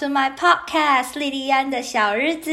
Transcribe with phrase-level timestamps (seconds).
[0.00, 2.50] to my podcast，莉莉安的小日子，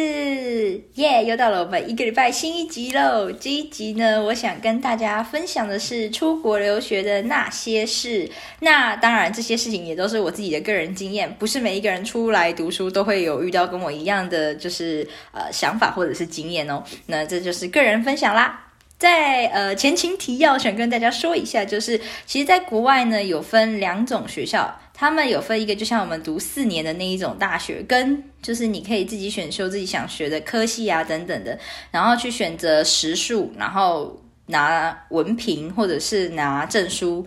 [0.96, 3.32] 耶、又到了我们一个礼拜新一集喽。
[3.32, 8.30] 这一集呢，我想跟大家分享的是出国留学的那些事。
[8.60, 16.84] 那当然，这些事情也都是我自己的个人经验，不是每一个人出来读书都会有遇到跟我一样的就是呃想法或者是经验哦。
[17.06, 18.66] 那这就是个人分享啦。
[19.00, 31.56] 在呃前情提要，想跟大家说一下，就是其实，在国外呢，有分两种学校，他们有分一个，就像我们读四年的那一种大学，跟就是你可以自己选修自己想学的科系啊等等的，
[31.92, 37.24] 然后去选择时数，然后拿文凭或者是拿证书。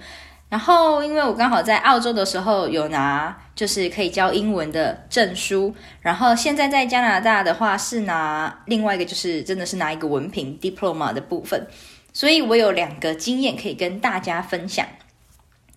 [0.48, 5.72] 然后，因为我刚好在澳洲的时候有拿，就是可以教英文的证书。
[6.00, 11.64] 然后现在在加拿大的话是拿另外一个，就是真的是拿一个文凭 diploma 的部分。
[12.12, 14.84] 所以我有两个经验可以跟大家分享。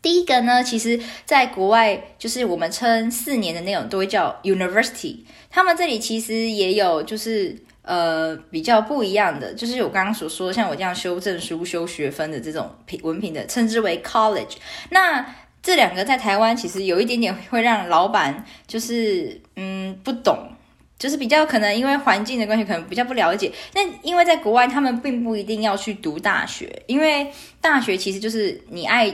[0.04, 7.58] 第一个呢，其实在国外就是我们称四年的那种都会叫 university，他们这里其实也有就是。
[7.86, 14.54] 呃，比较不一样的就是我刚刚所说，像我这样修证书、修学分的这种品文凭的，称之为 college。
[14.92, 20.48] 那这两个在台湾其实有一点点会让老板就是嗯不懂，
[20.98, 23.52] 就是比较可能因为环境的关系，可能比较不了解。
[23.74, 27.30] 但因为在国外，他们并不一定要去读大学，因为
[27.60, 29.14] 大学其实就是你爱。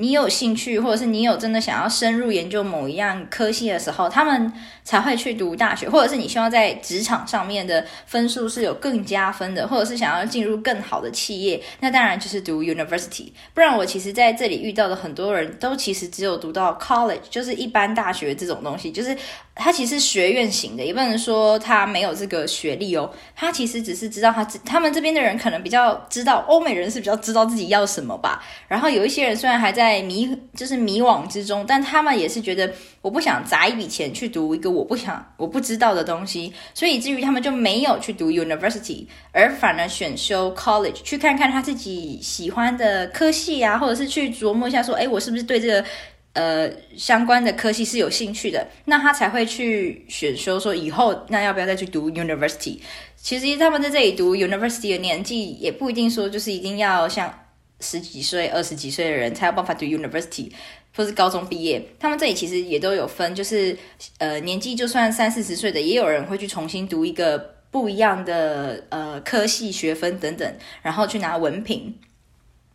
[0.00, 4.50] 你有兴趣，或者是你有真的想要深入研究某一样科系的时候，他们
[4.82, 13.30] 才会去读大学，或者是你希望在职场上面的分数是有更加分的，或者是想要进入更好的企业，那当然就是读 university。
[13.52, 19.14] 不然我其实在这里遇到的很多人都其实只有读到 college，就是一般大学这种东西，就是。
[19.62, 23.10] 他其实学院型的，也不能说他没有这个学历哦。
[23.36, 28.42] 他其实只是知道他他们这边的人可能比较知道，欧美人是比较知道自己要什么吧。
[28.68, 32.72] 然后有一些人虽然还在在迷，就是迷惘之中，但他们也是觉得
[33.02, 45.84] 我不想砸一笔钱去读一个我不想、我不知道的东西，所以以至于他们就没有去读 university，而反而选修 college，去看看他自己喜欢的科系啊，或者是去琢磨一下说，哎，我是不是对这个。
[46.32, 52.78] 呃，相关的科系是有兴趣的，那他才会去选修，说以后那要不要再去读 university？
[53.16, 57.34] 其实他们在这里读 university 的年纪也不一定说就是一定要像
[57.80, 60.50] 十几岁、二十几岁的人才有办法读 university，
[60.94, 61.82] 或是高中毕业。
[61.98, 63.76] 他们这里其实也都有分，就是
[64.18, 71.94] 呃年纪就算三四十岁的，也有人会去重新读一个不一样的呃科系学分等等，然后去拿文凭。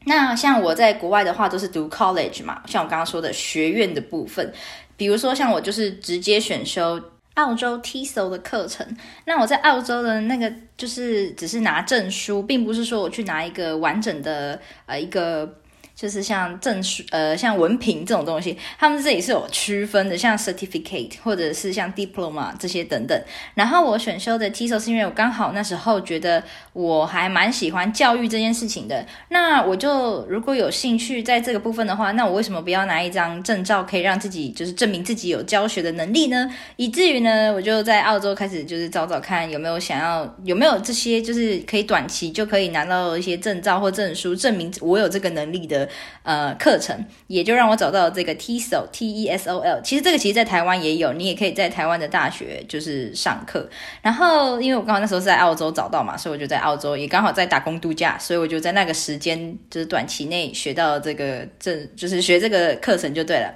[0.06, 4.54] 那像我在国外的话，都是读 college 嘛，像我刚刚说的学院的部分，
[4.96, 7.02] 比如说像我就是直接选修
[7.36, 8.86] 澳洲 TESOL 的课程。
[9.26, 15.56] 那我在澳洲的那个就是只是拿证书，并不是说我去拿一个完整的呃一个。
[15.96, 23.18] 就是像证书，呃，像文凭这种东西，他们这里是有区分的，像 certificate 或者是像 diploma 这些等等。
[23.54, 29.06] 然后我选修的 TESOL 是因为我刚好那时候觉得我还蛮喜欢教育这件事情的。
[29.30, 36.50] 那我就如果有兴趣在这个部分的话，那我为什么不要拿一张证照，可以让自己就是证明自己有教学的能力呢？
[36.76, 45.85] 以至于呢，我就在澳洲开始就是找找看有没有想要有没有这些就是可以短期就可以拿到一些证照或证书，证明我有这个能力的。
[46.24, 49.82] 呃，课程也就让我找到这个 TESOL T E S O L。
[49.82, 53.70] 其实这个其实在台湾也有，你也可以在台湾的大学就是上课。
[54.02, 63.54] 然后因为我刚好那时候是在澳洲找到嘛，所以我就在澳洲也刚好在打工度假，所以我就在那个时间就是短期内学到这个这就是学这个课程就对了。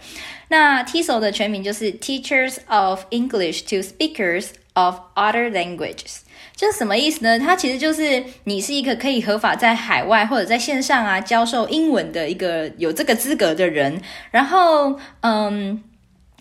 [0.51, 6.19] 那 TESOL 的全名就是 Teachers of English to Speakers of Other Languages。
[6.55, 7.39] 这什么意思呢？
[7.39, 14.01] 它其实就是你是一个可以合法在海外或者在线上啊教授英文的一个有这个资格的人。
[14.31, 15.81] 然后，嗯，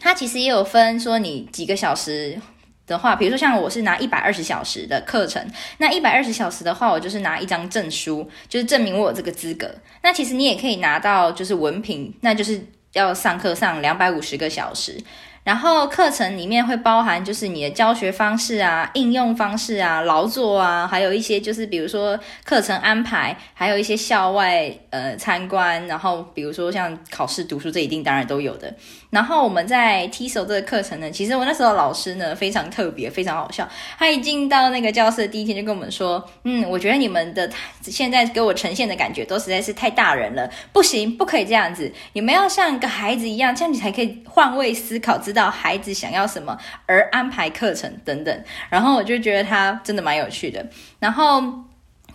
[0.01, 2.37] 它其实也有分说你几个小时
[2.85, 5.41] 的话，比如说像我是拿一百二十小时的课程，
[5.79, 9.73] 那一百二十小时的话，我就是拿一张证书，就是证明我有这个资格。
[10.03, 12.61] 那其实你也可以拿到就是文凭，那就是
[12.95, 14.99] 要上课上两百五十个小时。
[15.45, 28.75] 然后课程里面会包含就是你的教学方式啊、应用方式啊、劳作啊，还有一些就是比如说课程安排，还有一些校外呃参观，然后比如说像考试读书这一定当然都有的。
[29.11, 33.67] 然后我们在 TESOL 这个课程呢，其实我那时候老师呢非常特别，非常好笑。
[33.99, 37.49] 他一进到那个教室第一天就跟我们说：“嗯，我觉得你们的
[37.83, 46.57] 现在给我呈现的感觉都实在是太大人了，不行，不可以这样子，你们要像个孩子一样，这样你才可以换位思考，知道到孩子想要什么
[46.87, 50.67] 而安排课程等等。”然后我就觉得他真的蛮有趣的。
[50.99, 51.68] 然后。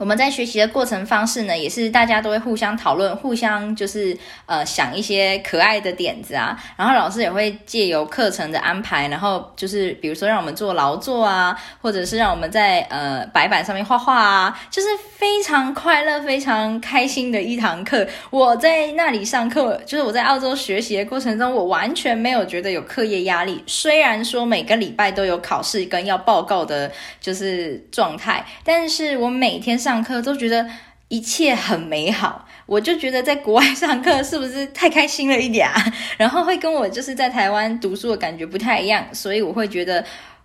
[0.04, 4.14] 我们在学习的过程方式呢，也是大家都会互相讨论，互相就是
[4.46, 6.62] 呃想一些可爱的点子啊。
[6.76, 18.06] 然后老师也会借由课程的安排，然后就是比如说让我们做劳作啊，或者是让我们在呃白板上面画画啊，就是非常快乐、非常开心的一堂课。
[18.30, 23.64] 我在那里上课，就是我在澳洲学习的过程中，我完全没有觉得有课业压力。
[23.68, 26.92] 虽然说每个礼拜都有考试跟要报告的，
[27.22, 29.93] 就是状态，但是我每天上。
[29.94, 30.68] 上课都觉得
[31.08, 35.94] 一切很美好，我就觉得在国外上课是不是太开心了一点啊？
[36.18, 40.04] 然后会跟我就是在台湾读书的感觉不太一样，所以我会觉得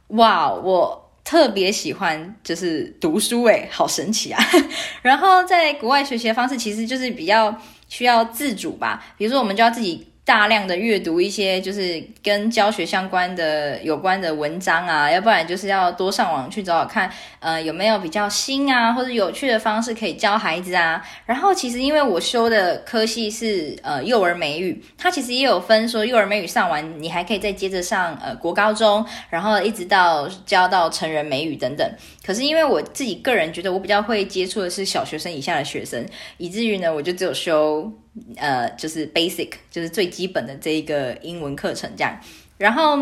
[0.09, 4.45] 哇，我特别喜欢就是读书，诶，好神奇啊！
[5.00, 7.56] 然后在国外学习的方式其实就是比较
[7.89, 10.06] 需要自主吧，比如说我们就要自己。
[10.28, 17.10] 大量的阅读一些就是跟教学相关的有关的文章啊，要不然就是要多上网去找找看，
[17.40, 21.02] 呃，有没有比较新啊或者有趣的方式可以教孩子啊。
[21.25, 31.90] 然后其实因为我修的科系是呃幼儿美语，它其实也有分说幼儿美语上完，你还可以再接着上呃国高中，然后一直到教到成人美语等等。
[32.28, 36.04] 可是因为我自己个人觉得我比较会接触的是小学生以下的学生，
[36.36, 37.90] 以至于呢我就只有修。
[38.36, 42.19] 呃，就是 basic，就是最基本的这一个英文课程这样。
[42.56, 42.98] 然后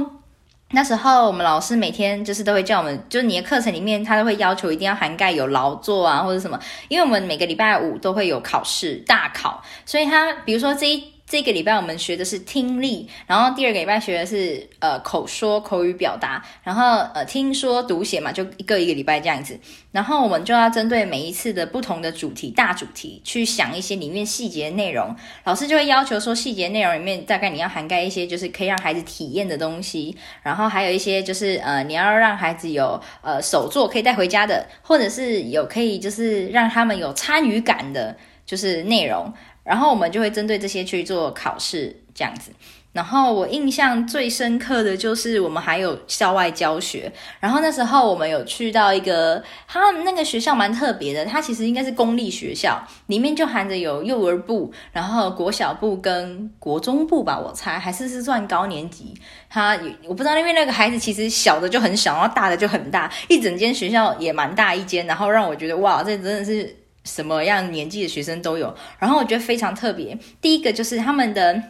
[0.73, 11.16] 那时候我们老师每天就是都会叫我们，就是你的课程里面他都会要求一定要涵盖有劳作啊或者什么，因为我们每个礼拜五都会有考试大考，所以他比如说这一。
[11.27, 19.59] 这个礼拜我们学的是听力，然后第二个礼拜学的是呃口说口语表达，然后呃听说读写嘛，就一个一个礼拜这样子。
[19.91, 39.35] 然后我们就要针对每一次的不同的主题大主题去想一些里面细节内容，老师就会要求说细节内容里面大概你要涵盖一些就是可以让孩子体验的东西，然后还有一些就是呃你要让孩子有呃手作可以带回家的，或者是有可以就是让他们有参与感的，就是内容。
[39.67, 42.53] 然后我们就会针对这些去做考试，这样子。
[42.93, 47.13] 然后我印象最深刻的就是我们还有校外教学。
[47.39, 59.13] 然后那时候我们有去到一个，他那个学校蛮特别的，它其实应该是公立学校，里面就含着有幼儿部，然后国小部跟国中部吧，我猜还是是算高年级。
[59.51, 59.79] 他
[60.09, 66.75] 我不知道，因为那个孩子其实小的就很小，然后大的就很大，一整间学校也蛮大一间，然后让我觉得哇，这真的是。
[67.07, 70.19] 什么样年纪的学生都有，然后我觉得非常特别。
[70.43, 71.63] 第一个就是他们的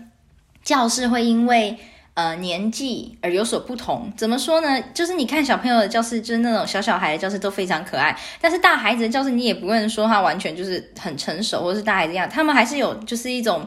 [0.65, 1.79] 教室会因为
[2.15, 4.13] 呃年纪而有所不同。
[4.17, 4.83] 怎么说呢？
[4.93, 13.65] 就是你看小朋友的教室，就是那种小小孩的教室都非常可爱，但是大孩子的教室你也不能说他完全就是很成熟，或是大孩子一样，他们还是有就是一种。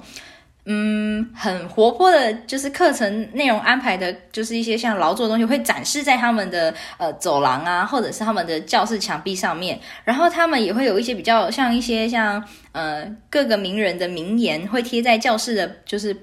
[0.71, 9.79] 嗯，很活泼的，就是课程内容安排的，就是一些像劳作的东西会展示在他们的呃走廊啊，或者是他们的教室墙壁上面。
[10.03, 16.15] 然后他们也会有一些比较像一些像呃各个名人的名言会贴在教室的，就是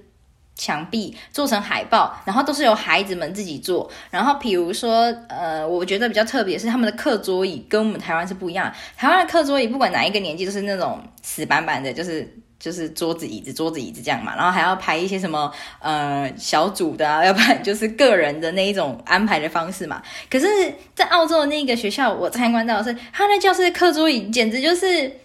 [0.55, 3.91] 墙壁做成海报，然后都是由孩子们自己做。
[4.13, 8.73] 然后比如说呃，我觉得比较特别是他们的课桌椅跟我们台湾是不一样。
[8.97, 12.33] 台湾的课桌椅不管哪一个年纪都是那种死板板的，就是。
[12.67, 15.49] 就是桌子椅子桌子椅子这样嘛，然后还要排一些什么
[15.79, 20.03] 呃小组的啊， 要不然就是个人的那一种安排的方式嘛。
[20.29, 20.47] 可是，
[20.93, 25.21] 在澳洲的那个学校，我参观到的是他那教室的课桌椅简直就是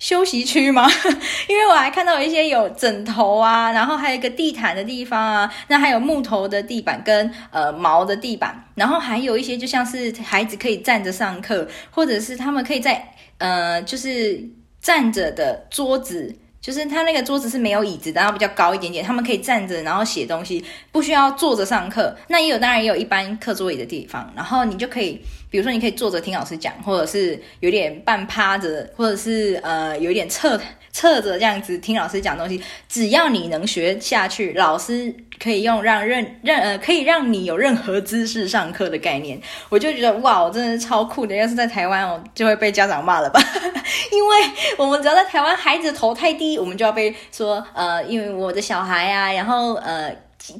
[0.00, 0.90] 休息区嘛，
[1.48, 14.42] 因为我还看到一些有枕头啊，然后还有一个地毯的地方啊，那还有木头的地板跟呃毛的地板，然后还有一些就像是孩子可以站着上课，或者是他们可以在呃就是
[14.80, 16.34] 站着的桌子。
[16.60, 20.62] 就是他那个桌子是没有椅子，然后比较高一点点，他们可以站着然后写东西，
[20.92, 22.14] 不需要坐着上课。
[22.28, 30.60] 那也有，当然也有一般课桌椅的地方，然后你就可以，比如说你可以坐着听老师讲，或者是有点半趴着，或者是呃有点侧
[30.92, 32.60] 侧着这样子听老师讲东西。
[32.88, 39.40] 只要你能学下去，老师可以用让任任呃可以让你有任何姿势上课的概念。
[39.68, 41.34] 我就觉得哇，我真的是超酷的。
[41.34, 43.40] 要是在台湾，我就会被家长骂了吧，
[44.12, 44.36] 因为
[44.76, 46.58] 我们只要在台湾，孩子头太低。
[46.58, 50.14] 我们就要被说，呃，因为我的小孩啊，然后呃，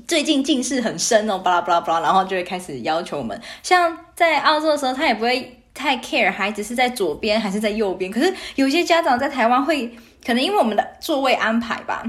[0.07, 3.39] 最近近视很深哦，巴拉巴拉巴拉，然后就会开始要求我们。
[3.63, 8.11] 像在澳洲的时候，他也不会太 care 孩子是在左边还是在右边。
[8.11, 9.91] 可是有些家长在台湾会，
[10.25, 12.05] 可能因为我们的座位安排吧，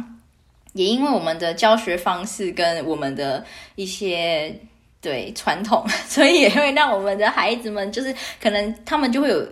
[0.73, 4.55] 也因为我们的教学方式跟我们的一些
[5.01, 9.47] 对传统， 所以也会让我们的孩子们就是可能他们就会有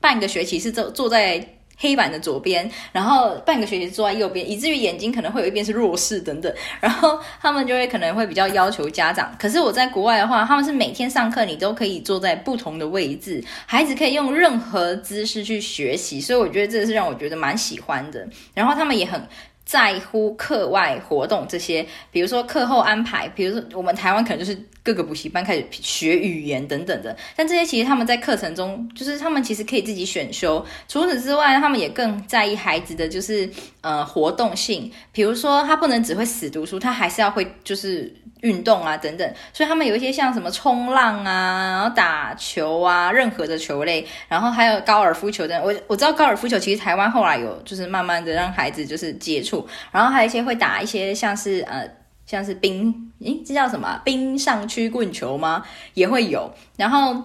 [0.00, 1.46] 半个学期是坐坐在。
[1.78, 9.34] 黑板的左边，然后半个学期坐在右边，以至于眼睛可能会有一边是弱视等等，然后他们就会可能会比较要求家长。
[9.38, 18.26] 可是我在国外的话，他们是每天上课你都可以坐在不同的位置，孩子可以用任何姿势去学习，所以我觉得这是让我觉得蛮喜欢的。
[18.54, 19.22] 然后他们也很。
[19.66, 24.54] 在乎课外活动这些，比如说课后安排，比如说我们台湾可能就是
[24.84, 30.64] 各个补习班开始学语言等等的，但这些其实他们在课程中，就是他们其实可以自己选修。
[30.86, 33.48] 除此之外，他们也更在意孩子的就是
[33.80, 38.14] 呃活动性，比如说他不能只会死读书，他还是要会就是。
[38.44, 45.66] 运动啊，等等，所以他们有一些像什么冲浪啊，然后打球啊，任何的球类，然后还有高尔夫球等等。
[45.66, 51.88] 我我知道高尔夫球其实台湾后来有就是慢慢的让孩子就是接触，然后还有一些会打一些像是呃
[52.26, 54.00] 像是冰，诶，这叫什么？
[54.04, 55.64] 冰上曲棍球吗？
[55.94, 56.52] 也会有。
[56.76, 57.22] 然后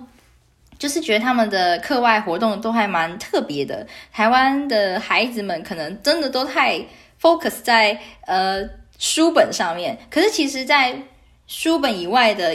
[0.77, 3.85] 就是觉得他们的课外活动都还蛮特别的。
[4.11, 6.79] 台湾的孩子们可能真的都太
[7.21, 8.79] focus 在呃。
[9.01, 10.93] 书本上面，可是其实，在
[11.47, 12.53] 书本以外的，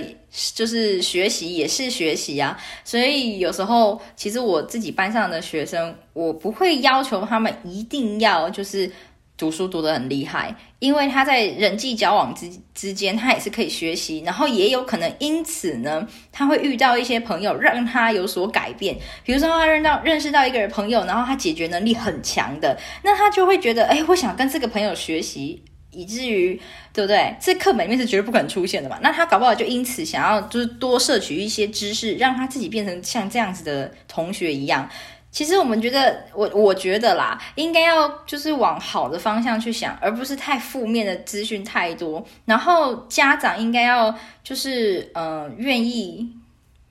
[0.54, 2.60] 就是学习也是学习啊。
[2.84, 8.92] 所以有时候，其实我自己班上的学生，我不会要求他们一定要就是
[9.36, 18.96] 读书读得很厉害，因为他在人际交往之之间，他也是可以学习，然后也有可能因此呢，他会遇到一些朋友，让他有所改变。
[19.24, 25.64] 比如说，他认到认识到一个朋友，然后他解决能力很强的，那他就会觉得，哎，我想跟这个朋友学习。
[25.96, 26.60] 以至于，
[26.92, 27.36] 对不对？
[27.40, 28.98] 这课本里面是绝对不可能出现的嘛。
[29.00, 34.90] 那他搞不好就因此想要就是多摄取一些知识，让他自己变成像这样子的同学一样。
[35.34, 42.24] 其实我们觉得，我我觉得啦，应该要就是往好的方向去想，而不是太负面的资讯太多。
[42.44, 46.32] 然后家长应该要就是嗯愿意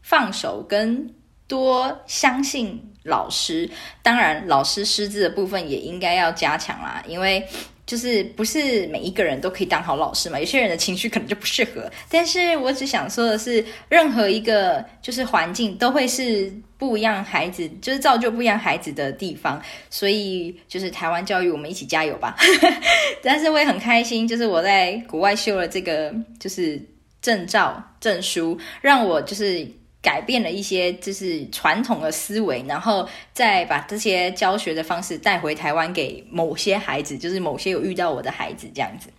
[0.01, 1.09] 放手跟
[1.47, 3.69] 多相信老师。
[4.01, 7.47] 当然，老师师资的部分也应该要加强啦，因为。
[7.85, 10.39] 就是不是每一个人都可以当好老师嘛？
[10.39, 11.89] 有些人的情绪可能就不适合。
[12.09, 19.61] 但是我只想说的是，任何一个就是环境都会是不一样孩子，就是造就不一样孩子的地方。
[19.89, 22.35] 所以就是台湾教育，我们一起加油吧！
[23.21, 26.81] 但是我也很开心，就是我在国外修了这个就是
[27.21, 29.67] 证照证书，让我就是。
[30.03, 39.09] 改变了一些就是传统的思维，然后再把这些教学的方式带回台湾给某些孩子，就是某些有遇到我的孩子这样子。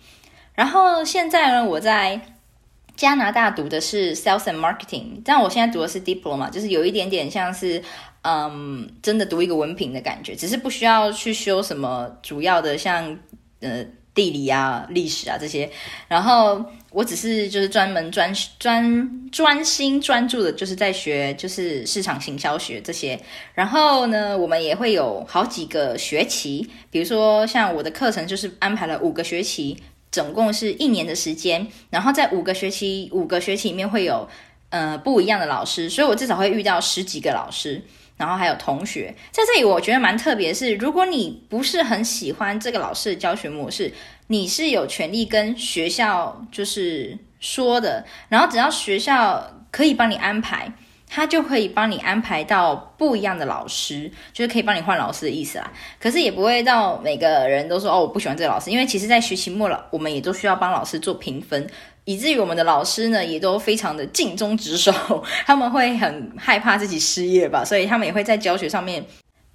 [0.54, 2.20] 然后现在呢，我在
[2.94, 7.82] 加拿大读的是 Sales and Marketing，但我现在读的是 Diploma，就是有一点点像是
[8.22, 13.18] 嗯，真的读一个文凭的感觉，只是不需要去修什么主要的像
[13.60, 13.84] 呃
[14.14, 15.70] 地理啊、历史啊这些，
[16.08, 16.64] 然后。
[16.94, 23.18] 我只是就是专门专专专心专注的，就是在学就是市场行销学这些。
[23.52, 29.76] 然后呢，我们也会有好几个学期，比如说像我的课程就是安排了五个学期，
[30.12, 31.66] 总共是一年的时间。
[31.90, 34.28] 然后在五个学期五个学期里面会有
[34.68, 37.82] 呃不一样的老师，所以我至少会遇到十几个老师。
[38.16, 43.92] 然后还有同学在这里，我觉得蛮特别是，如果你不是很喜欢这个老师的教学模式，
[44.28, 50.72] 你是有权利跟学校就是说的，然后只要学校可以帮你安排，
[51.08, 55.72] 他就可以帮你安排到不一样的老师，就是可以帮你换老师的意思啦。
[56.00, 61.68] 可是也不会到每个人都说哦，我不喜欢这个老师，因为其实在学期末了，我们也都需要帮老师做评分。
[62.04, 64.92] 以至于我们的老师呢，也都非常的尽忠职守，
[65.46, 69.04] 他们会很害怕自己失业吧，所以他们也会在教学上面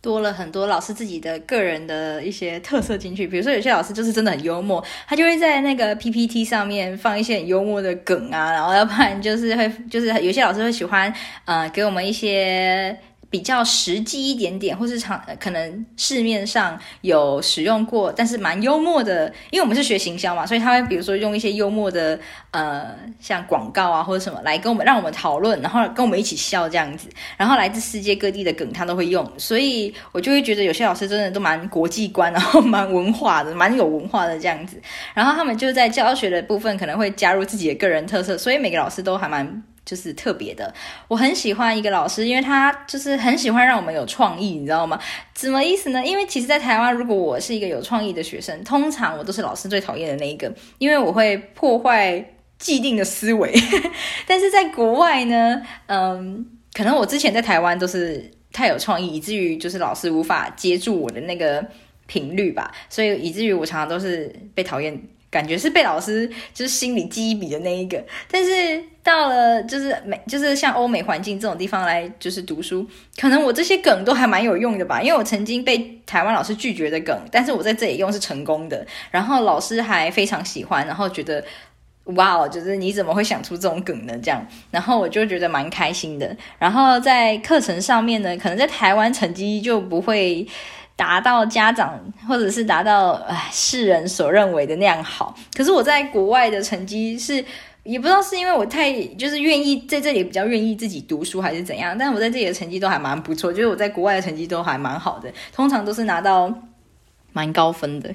[0.02, 3.28] 多了很多老师自己的个人的一些特色进去。
[3.28, 11.14] 比如说，有些老师就是真的很幽默，他就会在那个 PPT 上面放一些很幽默的梗啊，然后要不然就是会，就是有些老师会喜欢，
[11.46, 12.98] 呃，给我们一些。
[13.30, 22.20] 比较实际一点点，或是常可能市面上有使用过，但是蛮幽默的，因为我们是学行销嘛，所以他会比如说用一些幽默的
[22.52, 22.88] 呃，
[23.20, 27.08] 像广告啊或者什么来跟我们让我们讨论，然后跟我们一起笑这样子，
[27.38, 34.82] 然后来自世界各地的梗他都会用，所以我就会觉得有些老师真的都蛮国际观， 然后蛮文化的，蛮有文化的这样子，
[35.14, 39.64] 然后他们就在教学的部分可能会加入自己的个人特色，所以每个老师都还蛮。
[39.90, 40.72] 就是特别的，
[41.08, 45.00] 我很喜欢一个老师，因为他就是很喜欢让我们有创意，你知道吗？
[45.36, 46.06] 什么意思呢？
[46.06, 52.24] 因为其实，在台湾，如果我是一个有创意的学生，通常我都是老师最讨厌的那一个，因为我会破坏
[52.60, 53.52] 既定的思维。
[54.28, 61.66] 但是在国外呢，嗯，可能我之前在台湾都是太有创意，以至于就是老师无法接住我的那个
[62.06, 65.02] 频率吧，所以以至于我常常都是被讨厌。
[65.32, 72.86] 感觉是被老师就是心里记一笔的那一个，但是到了就是美就是像欧美环境这种地方来就是读书，
[73.20, 81.44] 可能我这些梗都还蛮有用的吧，因为我曾经被台湾老师拒绝的梗，但是我在这里用是成功的，然后老师还非常喜欢，然后觉得
[82.16, 84.14] 哇哦，就是你怎么会想出这种梗呢？
[84.24, 86.36] 这样，然后我就觉得蛮开心的。
[86.58, 90.48] 然后在课程上面呢，可能在台湾成绩就不会。
[91.00, 97.42] 达到家长或者是达到唉世人所认为的那样好，可是我在国外的成绩是
[97.84, 106.54] 也不知道是因为我太就是愿意在这里比较愿意自己读书还是怎样，但我在这里的成绩都还蛮不错，就是我在国外的成绩都还蛮好的，通常都是拿到
[107.32, 108.14] 蛮高分的，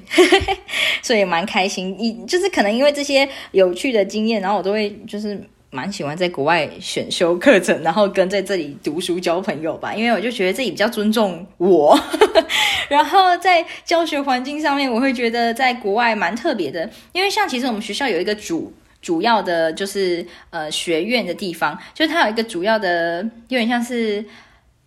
[1.01, 1.99] 所以蛮开心。
[1.99, 5.43] 一就是可能因为这些有趣的经验，然后我都会就是。
[5.75, 11.99] 蛮喜欢在国外选修课程，然后跟在这里读书交朋友吧，因为我就觉得这里比较尊重我。
[12.87, 24.23] 然后在教学环境上面，我会觉得在国外蛮特别的，因为像其实我们学校有一个主主要的，就是呃学院的地方，就是它有一个主要的，有点像是，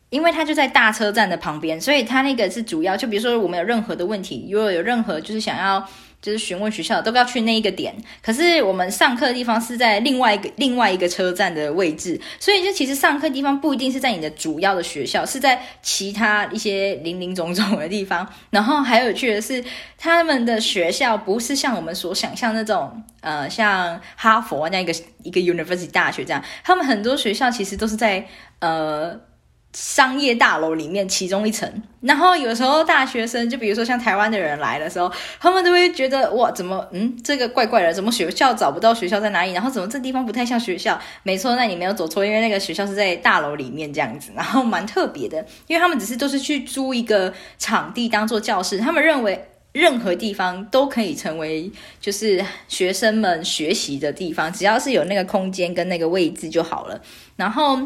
[0.09, 2.97] 因为它就在大车站的旁边，所以它那个是主要。
[2.97, 5.87] 就比如说我们有任何的问题，如果有任何就是想要。
[6.21, 18.29] 就是询问学校都要去那一个点，可是我们上课的地方是在另外一个另外一个车站的位置，所以就其实上课地方不一定是在你的主要的学校，是在其他一些林林总总的地方。
[18.51, 19.65] 然后还有趣的是，
[19.97, 28.27] 他们的学校不是像我们所想象那种，呃，像哈佛那个一个 university 大学这样，他们很多学校其实都是在
[28.59, 29.28] 呃。
[29.75, 31.71] 商业大楼里面其中一层，
[32.01, 39.53] 然后有时候大学生，就比如说像台湾的人来的时候，他们都会觉得哇，怎么嗯，这个怪怪的，怎么学校找不到学校在哪里？
[39.53, 40.99] 然后怎么这地方不太像学校？
[41.23, 51.71] 没错，那你没有走错，因为那个学校是在大楼里面这样子，然后蛮特别的，因为他们只是都是去租一个场地当做教室，他们认为任何地方都可以成为
[52.01, 56.99] 就是学生们学习的地方，只要是有那个空间跟那个位置就好了，
[57.37, 57.79] 然后。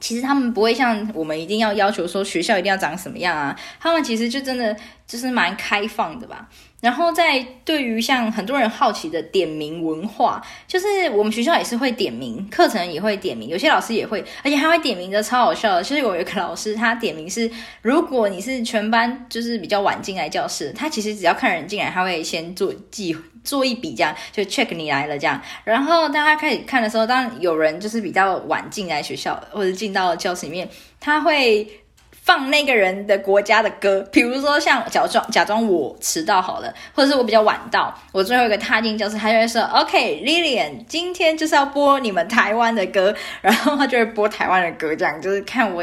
[0.00, 4.76] 其实他们不会像我们一定要要求说学校一定要长什么样啊，他们其实就真的
[5.06, 6.48] 就是蛮开放的吧。
[6.80, 15.82] 然后在对于像很多人好奇的点名文化，就是我们学校也是会点名，课程也会点名，有些老师也会，而且还会点名的超好笑的。
[15.82, 17.50] 其实有一个老师，他点名是，
[17.82, 23.12] 如果你是全班就是比较晚进来教室，他其实只要看人进来，他会先做记
[23.48, 25.40] 做一笔，这样就 check 你来了这样。
[25.64, 30.68] 然后当他开始看的时候，当有人就是比较晚进来学校或者进到教室里面，
[31.00, 31.66] 他会。
[32.10, 45.82] 放那个人的国家的歌，比如说像假装假装我迟到好了，或者是我比较晚到，我最后一个踏进教室，他就会说：“OK，Lilian，今天就是要播你们台湾的歌。”然后他就会播台湾的歌，这样就是看我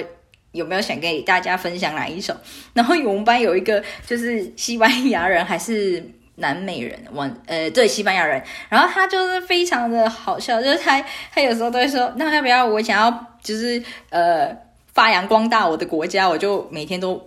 [0.51, 2.31] 有没有想给大家分享哪一首。
[2.73, 14.55] 然后我们班有一个就是西班牙人还是南美人，我呃对西班牙人，然后他就是非常的好笑，就是他他有时候都会说：“那要不要我想要就是呃。”
[14.95, 17.21] 发扬光大我的国家，我就每天都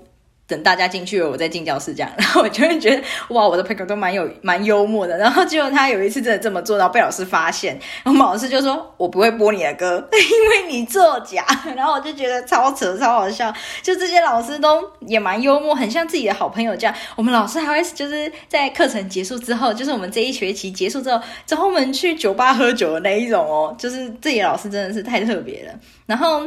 [0.49, 2.11] 等大家进去了，我再进教室这样。
[2.17, 5.17] 然后我就会觉得，哇，我的朋友都蛮有蛮幽默的。
[5.19, 11.45] 然后结果他有一次真的这么做，然后被老师发现，然后老师就说：“我不会播你的歌， 因为你作假。”
[11.77, 13.53] 然后我就觉得超扯，超好笑。
[13.83, 16.97] 就这些老师都也蛮幽默，很像自己的好朋友这样。
[17.15, 23.77] 我们老师还会就是在课程结束之后，就是我们这一学期结束之后，之后我们去酒吧喝酒的那一种哦。
[23.79, 25.75] 就是这些老师真的是太特别了。
[26.07, 26.43] 然后。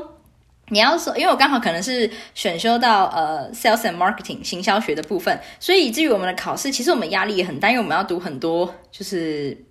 [0.72, 9.66] 你要说，因为我刚好可能是选修到呃 sales and marketing 行销学的部分，所以以至于我们的考试，其实我们压力也很大，因为我们要读很多就是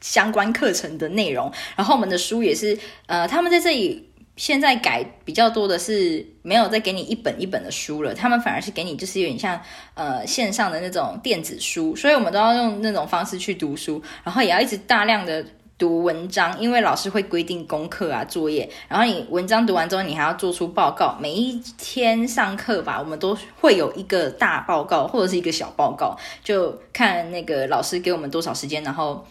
[0.00, 9.60] 相关课程的内容，然后我们的书也是呃，他们在这里现在改比较多的是没有再给你一本一本的书了，他们反而是给你就是有点像
[9.94, 15.44] 呃线上的那种电子书，所以我们都要用那种方式去读书，然后也要一直大量的。
[15.78, 21.16] 读文章，因为老师会规定功课啊、作业，然后你文章读完之后，你还要做出报告。
[21.20, 29.22] 每一天上课吧，我们都会有一个大报告或者是一个小报告，就看那个老师给我们多少时间，然后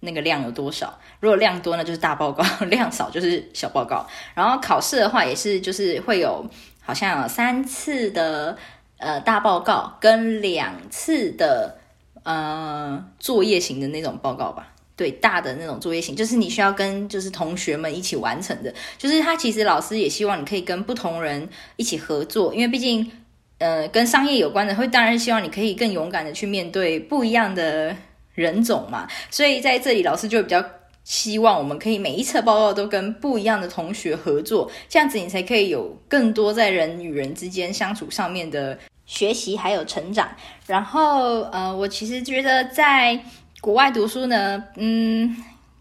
[0.00, 0.92] 那个量有多少。
[1.20, 4.04] 如果量多，呢就是大报告； 量少就是小报告。
[4.34, 6.44] 然后考试的话，也是就是会有
[6.80, 8.58] 好像有三次的
[8.96, 11.78] 呃大报告跟两次的
[12.24, 14.71] 呃作业型的那种报告吧。
[14.94, 18.72] 对，大的那种作业型，就是你需要跟就是同学们一起完成的。
[18.98, 23.10] 就是他其实老师也希望你可以跟不同人一起合作，因为毕竟
[23.56, 27.96] 呃跟商业有关的，会当然希望你可以更勇敢的去面对不一样的
[28.34, 29.08] 人种嘛。
[29.30, 30.62] 所以在这里老师就比较
[31.04, 40.28] 希望我们可以每一次报告都跟不一样的同学合作，这样子你才可以有更多在人与人之间相处上面的学习还有成长。
[40.66, 43.18] 然后呃，我其实觉得在。
[43.62, 45.36] 国外读书呢，嗯，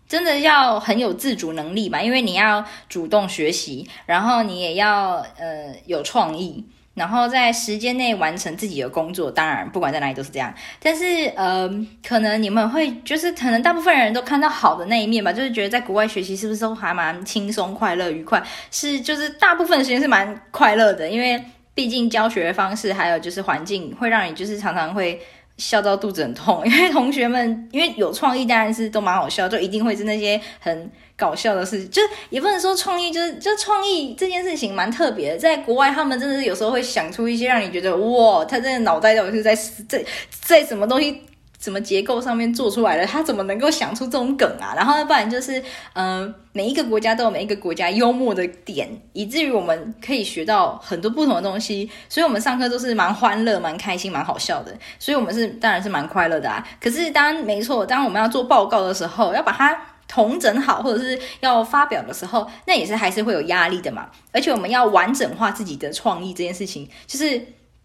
[0.07, 6.63] 真的要很有自主能力吧，因为你要主动学习，然后你也要呃有创意。
[6.93, 10.53] 然后在时间内完成自己的工作，当然不管在哪里都是这样。
[10.79, 11.67] 但是，呃，
[12.05, 18.43] 可能你们会就是可能大部分人都看到好的那一面吧，就是觉得在国外学习是不是都还蛮轻松、快乐、愉快？
[18.69, 21.41] 是，就是大部分的时间是蛮快乐的，因为
[21.73, 25.19] 毕竟教学方式还有就是环境会让你就是常常会
[25.61, 30.91] 笑到肚子很痛，因为同学们因为有创意，当然是都蛮好笑，就一定会是那些很。
[31.17, 35.37] 搞笑的事情，就也不能说创意，就是就创意这件事情蛮特别的。
[35.37, 39.55] 在国外，他们真的是有时候会想出一些让你觉得哇，他这个脑袋到底是在
[39.87, 41.21] 在在什么东西、
[41.61, 43.05] 怎么结构上面做出来的？
[43.05, 44.73] 他怎么能够想出这种梗啊？
[44.75, 45.59] 然后不然就是，
[45.93, 51.89] 嗯、呃，每一个国家都有每一个国家幽默的点，以至于我们可以学到很多不同的东西。
[52.09, 54.75] 所以，我们上课都是蛮欢乐、蛮开心、蛮好笑的。
[54.97, 56.67] 所以我们是当然是蛮快乐的啊。
[56.81, 59.79] 可是当没错，当我们要做报告的时候，要把它。
[60.07, 64.09] 同整好，或者是要发表的时候，那也是还是会有压力的嘛。
[64.33, 67.41] 而且我们要完整化自己的创意这件事情，就是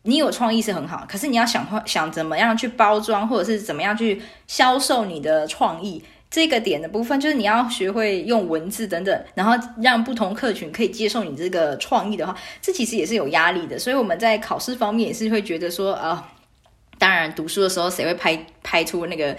[0.06, 13.78] 你有创意是很好，可是你要想想怎么样去包装，或者是怎么样去销售你的创意这个点的部分，就是你要学会用文字等等，然后让不同客群可以接受你这个创意的话，这其实也是有压力的。
[13.78, 16.24] 所以我们在考试方面也是会觉得说啊、呃，
[16.98, 19.36] 当然读书的时候谁会拍拍出那个。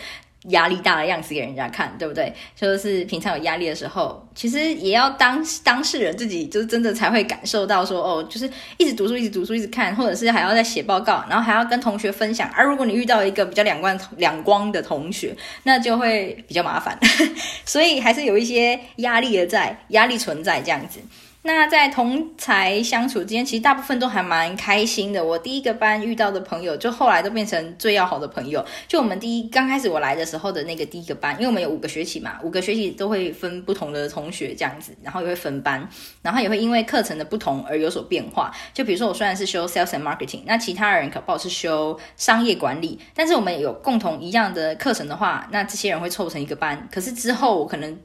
[0.48, 2.32] 压力大的样子给人家看，对不对？
[2.56, 12.50] 就是平常有压力的时候，其实也要当当事人自己，就是真的才会感受到说，哦，就是一直读书，一直读书，一直看，或者是还要再写报告，然后还要跟同学分享。
[12.56, 16.98] 而如果你遇到一个比较两光两光的同学，那就会比较麻烦。
[17.66, 21.00] 所以还是有一些压力的在，压力存在这样子。
[21.48, 25.24] 那在同才相处之间，其实大部分都还蛮开心的。
[25.24, 28.64] 我第一个班遇到的朋友，就后来都变成最要好的朋友。
[28.86, 35.90] 就我们第一刚开始我来的时候的那个第一个班，因为我们有五个学期嘛，五个学期都会分不同的同学这样子，然后也会分班，
[36.22, 38.52] 然后也会因为课程的不同而有所变化。
[38.74, 46.90] 就比如说我虽然是修 Sales and Marketing，那其他人可不好是修商业管理，但是我们有共同一样的课程的话，那这些人会凑成一个班。
[46.92, 47.98] 可是之后我可能。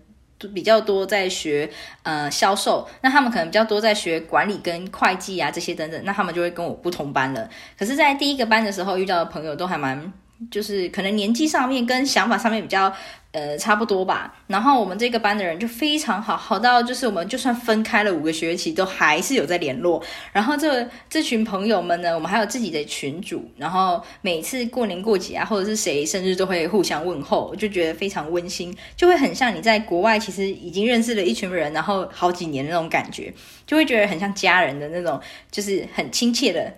[0.49, 1.71] 比较多在学
[2.03, 7.49] 呃销售，那他们可能比较多在学管理跟会计啊这些等等，那他们就会跟我不同班了。
[7.79, 10.13] 可是，在第一个班的时候遇到的朋友都还蛮，
[10.51, 12.93] 就是可能年纪上面跟想法上面比较。
[13.33, 14.31] 呃，差不多吧。
[14.47, 20.03] 然后我们这个班的人就非常好，好到就是我们就算分开了五个学期，都还是有在联络。
[20.35, 33.33] 然后这这群朋友们呢，我们还有自己的群主，然后每次过年过节啊，或者是谁生日都会互相问候，就觉得非常温馨，就会很像你在国外其实已经认识了一群人，然后好几年那种感觉，
[33.67, 35.19] 就会觉得很像家人的那种，
[35.51, 36.71] 就是很亲切的。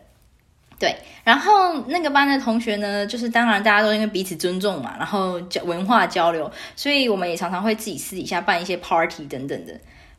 [0.84, 0.94] 对，
[1.24, 9.72] 然后那个班的同学呢，就是当然大家都因为彼此尊重嘛，然后交文化交流，所以我们也常常会自己私底下办一些 party 等等的。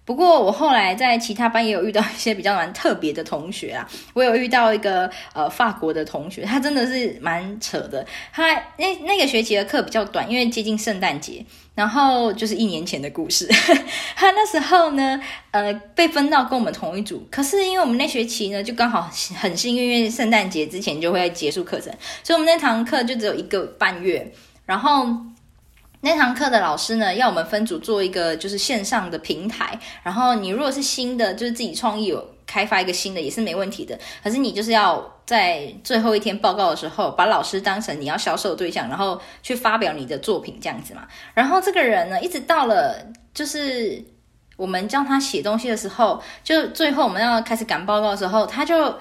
[0.05, 8.05] 不过我后来在其他班也有遇到一些比较蛮特别的同学啊， 我有遇到一个呃法国的同学，他真的是蛮扯的。
[8.31, 13.47] 他那那个学期的课比较短，因为接近圣诞节，然后就是一年前的故事。
[14.15, 21.91] 他那时候呢，呃，被分到跟我们同一组，可是因为我们那学期呢，就刚好很幸运，因为圣诞节之前就会结束课程，
[22.23, 24.31] 所以我们那堂课就只有一个半月，
[24.67, 25.07] 然后。
[26.05, 33.97] 那堂课的老师呢，要我们分组做一个就是线上的平台，然后你如果是新的，就是自己创意有开发一个新的也是没问题的。
[34.23, 41.07] 可是你就是要在最后一天报告的时候，把老师当成你要销售的对象，然后去发表你的作品这样子嘛。
[41.33, 44.05] 然后这个人呢，一直到了就是
[44.57, 48.95] 我们教他写东西的时候，就最后我们要开始赶报告的时候，他就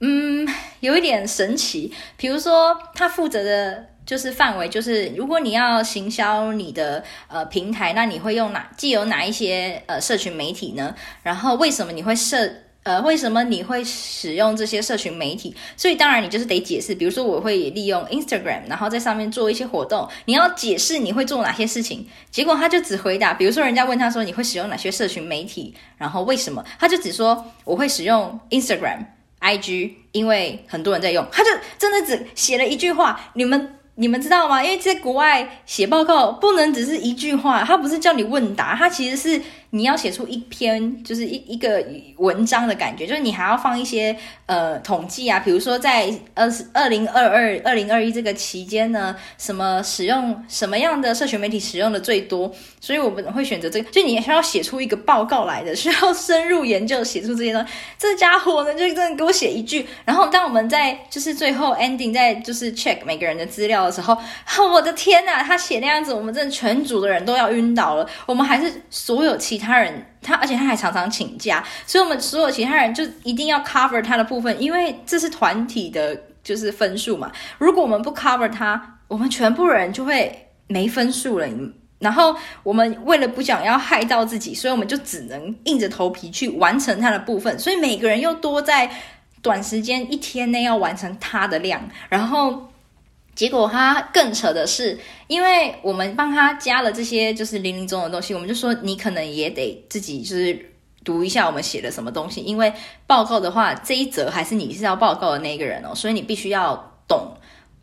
[0.00, 0.46] 嗯
[0.80, 3.86] 有一点神奇，比如说他负责的。
[4.10, 10.92] 就是范围，就是如果你要行销你的呃平台，那你会用哪，既有哪一些呃社群媒体呢？
[11.22, 12.50] 然后为什么你会设
[12.82, 15.54] 呃为什么你会使用这些社群媒体？
[15.76, 22.04] 所以当然你就是得解释，比如说我会利用 Instagram，然后在上面做一些活动，你要解释你会做哪些事情。
[22.32, 26.64] 结果他就只回答，比如说人家问他说你会使用哪些社群媒体，然后为什么？
[26.80, 29.04] 他就只说我会使用 Instagram、
[29.40, 31.24] IG，因为很多人在用。
[31.30, 33.76] 他就真的只写了一句话，你们。
[34.00, 34.64] 你们知道吗？
[34.64, 41.84] 因为在国外写报告不能只是一句话，他不是叫你问答，他其实是你要写出一篇就是一一个
[42.16, 57.72] 文章的感觉，就是你还要放一些呃统计啊，比如说在二二零二二二零二一这个期间呢，什么使用什么样的社群媒体使用的最多，所以我们会选择这个，就你需要写出一个报告来的，需要深入研究写出这些东西。
[57.96, 64.18] 这家伙呢，就真的给我写一句，然后当我们在就是最后 ending 在就是 check 每个人的资料的时候，
[64.72, 68.04] 我的天呐，他写那样子，我们真的全组的人都要晕倒了。
[68.26, 77.30] 我们还是所有其他人，他而且他还常常请假，所以我们所有其他人就一定要 cover 他的部分，因为这是团体的，就是分数嘛。
[77.58, 81.46] 如果我们不 cover 他，我们全部人就会没分数了。
[81.98, 87.58] 然后我们为了不想要害到自己，所以我们就只能硬着头皮去完成他的部分。
[87.58, 88.90] 所以每个人又多在
[89.42, 92.69] 短时间一天内要完成他的量，然后。
[93.34, 100.70] 结果他更扯的是，因为我们帮他加了这些就是零零总总的东西，我们就说你可能也得自己就是
[101.04, 102.72] 读一下我们写的什么东西，因为
[103.06, 106.76] 报告的话这一则还是你是要报告的那个人哦，所以你必须要
[107.08, 107.34] 懂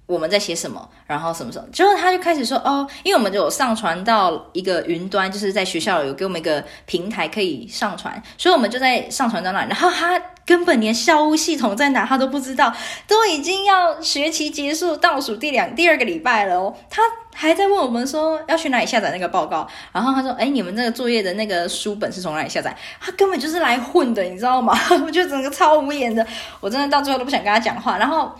[0.08, 1.68] 我们在写什么，然后什么什么。
[1.72, 10.20] 之后他就开始说哦，因为我们就有上传到一个云端，就是在学校有给我们一个平台可以上传，所以我们就在上传到那，然后他。
[10.48, 12.74] 根本连校务系统在哪他都不知道，
[13.06, 17.02] 都已经要学期结束倒数第两第二个礼拜了哦，他
[17.40, 24.76] 还在问我们说要去哪里下载那个报告，然后他说：“哎，你们那个作业的那个书本是从哪里下载？”他根本就是来混的，你知道吗？
[25.06, 26.26] 我就整个超无言的，
[26.60, 28.00] 我真的到最后都不想跟他讲话。
[28.00, 28.32] 然后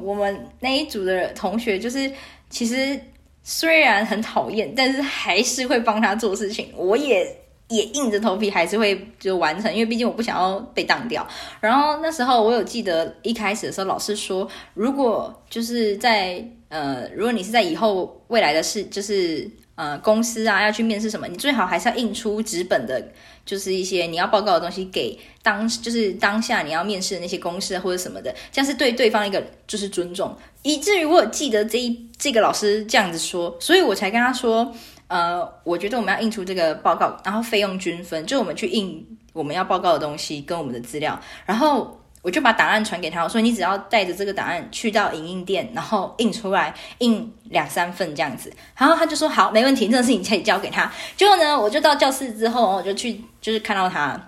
[0.00, 2.08] 我们那一组的同学就是，
[2.48, 2.96] 其实
[3.42, 6.72] 虽然很讨厌，但是还是会帮他做事情。
[6.76, 7.26] 我也。
[7.68, 11.26] 也硬着头皮还是会就完成，因为毕竟我不想要被当掉。
[11.58, 23.02] 然后那时候我有记得一开始的时候，老师说，如果就是在呃，如果你是在以后未来的事，就是呃公司啊要去面试什么，你最好还是要印出纸本的，
[23.44, 30.36] 就是一些你要报告的东西给当就是当下你要面试的那些公司或者什么的，这样是对对方一个就是尊重。
[30.62, 34.74] 以至于我记得这一这个老师这样子说，所以我才跟他说。
[35.08, 50.90] 呃，我觉得我们要印出这个报告，然后费用均分，就我们去印我们要报告的东西跟我们的资料，然后我就把档案传给他，我说你只要带着这个档案去到影印店，然后印出来，印两三份这样子，然后他就说好，没问题，这个事情可以交给他。
[51.16, 54.20] 结果呢，我就到教室之后，我就去就是看到他，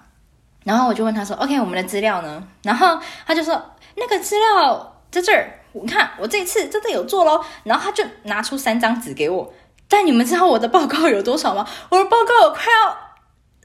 [0.62, 2.40] 然后我就问他说，OK，我们的资料呢？
[2.62, 3.60] 然后他就说
[3.96, 7.44] 那个资料在这儿，你看我这次真的有做咯。
[7.64, 9.52] 然后他就拿出三张纸给我。
[9.88, 11.66] 但你们知道我的报告有多少吗？
[11.88, 12.96] 我的报告快要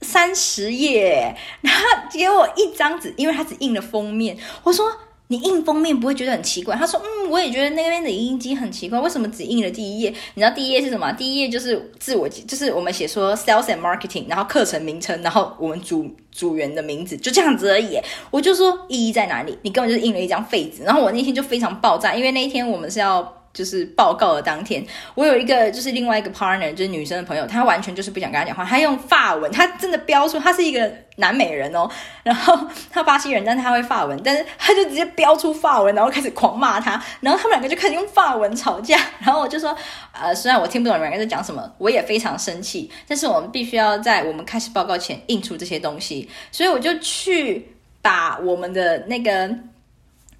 [0.03, 4.37] 三十页，然后给我一张纸，因为他只印了封面。
[4.63, 4.91] 我说
[5.27, 6.75] 你印封面不会觉得很奇怪？
[6.75, 10.09] 他说嗯，我也觉得那边的印机很奇怪，为什么只印了第一页？
[10.35, 11.11] 你知道第一页是什么？
[11.13, 17.97] 第一页就是自我，就是我们写说 sales and marketing，然后课程名称，然后我们组组员的名字，就这样子而已。
[18.29, 19.57] 我就说意义在哪里？
[19.63, 20.83] 你根本就是印了一张废纸。
[20.83, 23.42] 然后我那天就非常爆炸，因为那一天我们是要。
[23.53, 31.87] 就是报告的当天，我有一个就是另外一个 partner，就是女生的朋友，她完全就是不想跟他讲话，她用法文，她真的标出她是一个南美人哦，
[32.23, 32.57] 然后
[32.89, 39.77] 她巴西人，但是她会法文，但是她就直接标出法文，然后开始狂骂他，然后他们两个就开始用法文吵架，然后我就说，
[40.13, 47.67] 呃，虽然我听不懂你们两个在讲什么，我也非常生气，但是我们必须要在我们开始报告前印出这些东西，所以我就去
[48.01, 49.55] 把我们的那个。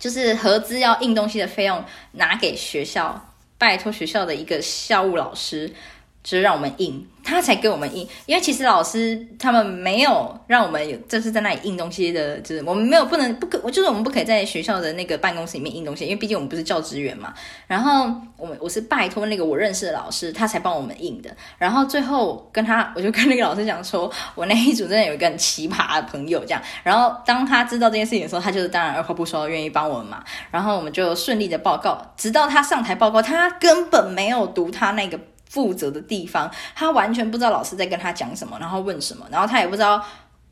[0.04, 5.74] 就是合资要印东西的费用拿给学校，拜托学校的一个校务老师。
[6.24, 17.34] 就是让我们印，他才给我们印，因为其实老师他们没有让我们有，这是在那里印东西的，就是我们没有不能不可，就是我们不可以在学校的那个办公室里面印东西，因为毕竟我们不是教职员嘛。
[17.68, 21.30] 然后我们我是拜托那个我认识的老师，他才帮我们印的。
[21.58, 26.62] 然后最后跟他，我就跟那个老师讲说，我那一组真的有一个很奇葩的朋友这样。
[26.84, 30.24] 然后当他知道这件事情的时候，他就是当然二话不说愿意帮我们嘛。
[30.50, 35.20] 然后我们就顺利的报告，直到他上台报告，他根本没有读他那个。
[35.54, 40.04] 负责的地方，他完全不知道老师在跟他讲什么，然后问什么，然后他也不知道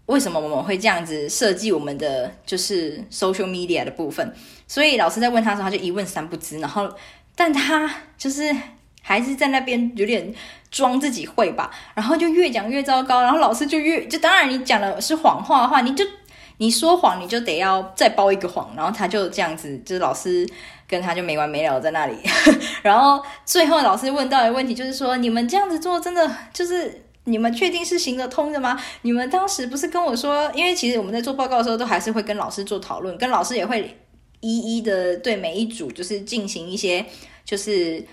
[0.06, 4.32] 为什么我们会这样子设计我们的就是 social media 的部分，
[4.68, 6.88] 所以老师在问他的时候，他就一问三不知，然后
[7.36, 8.56] 但他就是
[9.02, 10.32] 还是在那边有点
[10.70, 16.06] 装自己会吧，然后就越讲越糟糕，然后老师就越就当然你讲的是谎话的话，你就
[16.58, 20.48] 你说谎你就得要再包一个谎，然后他就这样子，就是老师。
[20.92, 22.18] 跟他就没完没了在那里，
[22.84, 28.78] 然后最后老师问到的问题就是说：你们这样子做真的就是你们确定是行得通的吗？
[29.04, 33.98] 你们当时不是跟我说，因为其实我们在做报告的时候都还是会跟老师做讨论，跟老师也会
[34.42, 37.06] 一一的对每一组就是进行一些
[37.46, 38.06] 就是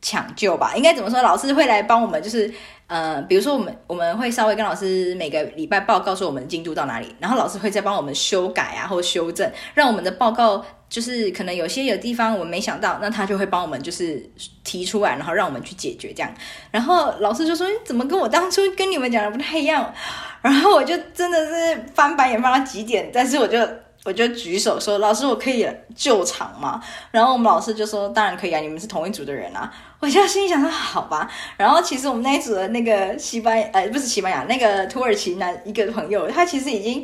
[0.00, 1.20] 抢救吧，应该怎么说？
[1.20, 2.50] 老师会来帮我们，就是
[2.86, 14.24] 呃，比如说我们我们会稍微跟老师每个礼拜报告说我们进度到哪里，然后老师会再帮我们修改啊或修正，让我们的报告就是可能有些有地方我们没想到，那他就会帮我们就是
[14.62, 16.32] 提出来，然后让我们去解决这样。
[16.70, 19.92] 然后老师就说：“怎么跟我当初跟你们讲的不太一样？”
[20.40, 23.58] 然后我就真的是翻白眼翻到极点，但是我就。
[24.04, 26.78] 我就举手说：“老师，我可以救场吗？”
[27.10, 31.26] 然后我们老师就说：“当然可以啊，你们是同一组的人啊。”我就心里想说：“好吧。”
[31.56, 37.02] 然后其实我们那一组的那个西班，呃，不是西班牙，那个土耳其男一个朋友，他其实已经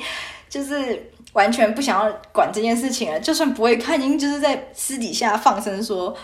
[0.50, 3.18] 就是完全不想要管这件事情了。
[3.20, 6.14] 就算不会看，已经就是在私底下放声说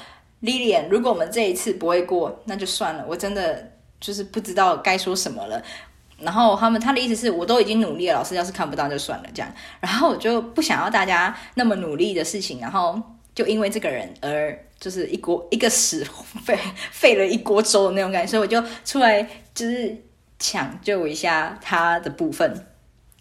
[0.43, 5.63] ：“Lilian，如果我们这一次不会过，那就算了。”我真的就是不知道该说什么了。
[6.19, 9.53] 然后他们他的意思是我都已经努力了，老师要是看不到就算了这样。
[9.81, 13.01] 然后我就不想要大家那么努力的事情，然后
[13.35, 16.05] 就因为这个人而就是一锅一个屎
[16.43, 16.59] 废
[16.91, 19.23] 废了一锅粥的那种感觉，所以我就出来
[19.55, 19.95] 就是
[20.39, 22.67] 抢救一下他的部分。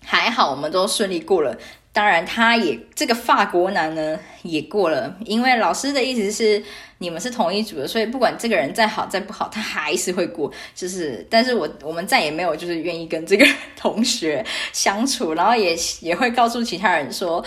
[0.06, 1.58] 还好我们都顺利过了。
[1.92, 6.62] 当然，他也这个法国男呢也过了，因为老师的意思是
[6.98, 10.52] 你们是同一组的，所以不管这个人再好再不好，他还是会过。
[10.76, 13.46] 就是，但是我我们再也没有就是愿意跟这个
[13.78, 17.44] 同学相处，然后也也会告诉其他人说。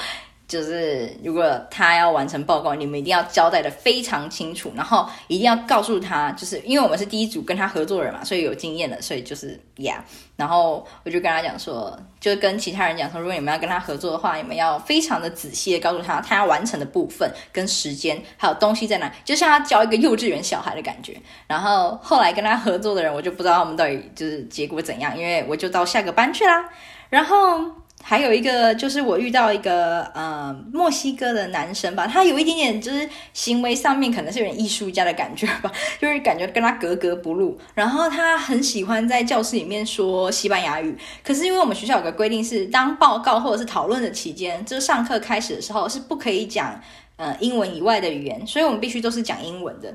[0.49, 10.03] 就是如果他要完成报告，你们一定要交代得非常清楚，然后一定要告诉他，就是因为我们是第一组跟他合作人嘛，所以有经验的，所以就是呀。
[10.37, 21.15] 然后我就跟他讲说，就跟其他人讲说，如果你们要跟他合作的话，你们要非常的仔细的告诉他他要完成的部分跟时间，还有东西在哪，就像他教一个幼稚园小孩的感觉。
[21.47, 26.71] 然后后来跟他合作的人，我就不知道他们到底就是结果怎样，因为我就到下个班去啦。
[27.11, 27.61] 然后。
[28.03, 37.59] 还有一个就是我遇到一个呃墨西哥的男生吧，他有一点点就是行为上面可能是有点艺术家的感觉吧， 就是感觉跟他格格不入。
[37.75, 46.81] 然后他很喜欢在教室里面说西班牙语，可是因为我们学校有个规定是，当报告或者是讨论的期间，就是上课开始的时候是不可以讲
[47.17, 49.95] 呃英文以外的语言，所以我们必须都是讲英文的。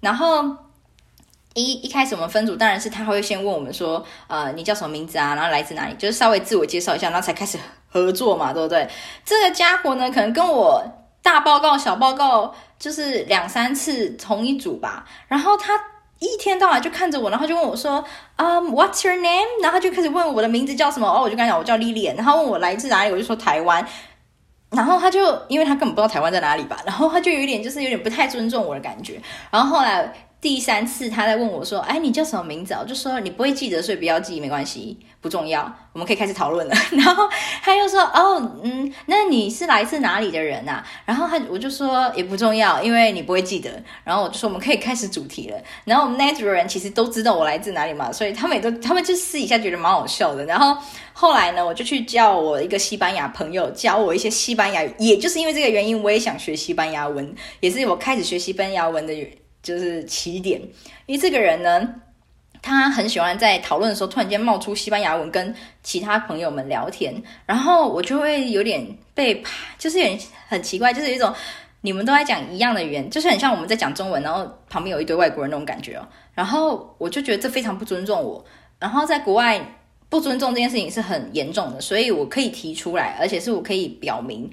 [0.00, 0.63] 然后。
[1.54, 5.36] 一一开始我们分组，当然是他会先问我们说，呃，你叫什么名字啊？
[5.36, 5.94] 然后来自哪里？
[5.94, 7.56] 就是稍微自我介绍一下，然后才开始
[7.88, 8.88] 合作嘛，对不对？
[9.24, 10.82] 这个家伙呢，可能跟我
[11.22, 15.06] 大报告、小报告就是两三次同一组吧。
[15.28, 15.80] 然后他
[16.18, 19.62] 一天到晚就看着我，然后就问我说，嗯，um，What's your name？
[19.62, 21.08] 然后就开始问我的名字叫什么？
[21.08, 22.12] 哦，我就跟他讲我叫 Lily。
[22.16, 23.86] 然后问我来自哪里，我就说台湾。
[24.70, 29.22] 然后他就因为他根本不知道台湾在哪里吧，然后他就有点就是有点不太尊重我的感觉。
[29.52, 30.12] 然后后来。
[30.44, 35.74] 第三次，他在问我说：“哎，你叫什么名字？”我就说：“你不会记得，所以不要记，没关系，不重要。
[35.94, 36.74] 我们可以开始讨论了。
[36.92, 37.26] ”然后
[37.62, 43.70] 他又说：“哦，嗯，那你是来自哪里的人啊？”然后他我就说：“也不重要，因为你不会记得。”
[44.04, 50.44] 然后我就说：“我们可以开始主题了。”然后我们那组人其实都知道我来自哪里嘛，所以他们也都，他们就私底下觉得蛮好笑的。
[50.44, 50.76] 然后
[51.14, 59.26] 后来呢，我就去叫我一个西班牙朋友教我一些西班牙语，也就是因为这个原因，我也想学西班牙文，也是我开始学西班牙文的原。
[59.64, 60.60] 就是起点，
[61.06, 61.94] 因为这个人呢，
[62.60, 67.14] 他很喜欢在讨论的时候突然间冒出西班牙文跟其他朋友们聊天，
[67.46, 69.42] 然后我就会有点被，
[69.78, 71.34] 就是有点很奇怪，就是有一种
[71.80, 78.44] 你们都在讲一样的语言，就是很像我们在讲中文，然后旁边有一堆外国人那种感觉哦，然后我就觉得这非常不尊重我，
[78.78, 79.78] 然后在国外
[80.10, 84.50] 不尊重这件事情是很严重的，所以我可以提出来，而且是我可以表明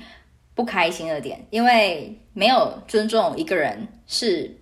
[0.56, 4.58] 不开心的点，因为没有尊重一个人是。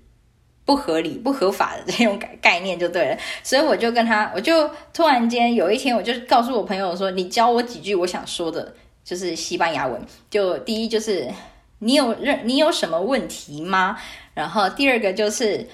[0.69, 9.99] 不合理、不合法的 这种概概念就对了，所以我就跟他，我就突然间有一天，我就告诉我朋友说：“你教我几句我想说的，就是西班牙文。
[10.29, 11.27] 就第一就是
[11.79, 13.97] 你有任你有什么问题吗？
[14.36, 15.67] 然后第二个就是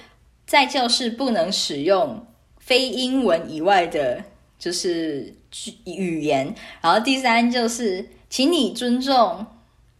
[0.46, 2.26] 在教室不能使用
[2.58, 4.24] 非英文以外的，
[4.58, 5.34] 就是
[5.84, 6.54] 语言。
[6.80, 9.44] 然后第三就是，请你尊重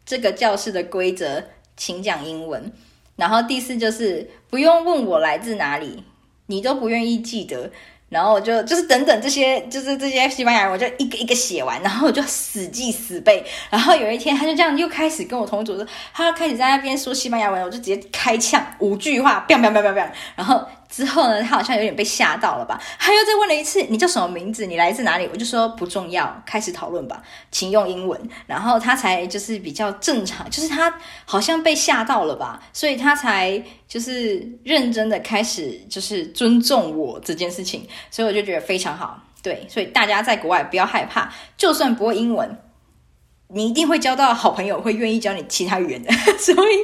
[0.06, 1.44] 这个教室的规则，
[1.76, 2.72] 请讲英文。”
[3.16, 6.04] 然后第四就是不用问我来自哪里，
[6.46, 7.70] 你都不愿意记得。
[8.08, 13.44] 然后我就就是等等这些，就是这些西班牙人，我就一个一个写完，然后我就死记死背。
[13.68, 20.08] 然后有一天，他就这样又开始跟我同组，他开始在那边说西班牙文，我就直接开枪五句话，biang biang biang biang biang。
[20.36, 22.80] 然后之后呢，他好像有点被吓到了吧？
[22.98, 24.66] 他又再问了一次，你叫什么名字？
[24.66, 25.28] 你来自哪里？
[25.32, 28.20] 我就说不重要，开始讨论吧，请用英文。
[28.46, 30.92] 然后他才就是比较正常，就是他
[31.24, 37.86] 好像被吓到了吧，所以他才就是认真的开始就是尊重我这件事情。
[38.10, 42.58] 所以我就觉得非常好，对，所以大家在国外不要害怕，就算不会英文，
[43.48, 46.12] 你一定会交到好朋友，会愿意教你其他语言的。
[46.38, 46.76] 所以